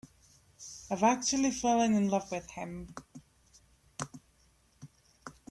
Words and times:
I've 0.89 1.03
actually 1.03 1.51
fallen 1.51 1.93
in 1.93 2.09
love 2.09 2.31
with 2.31 2.49
him. 2.49 2.95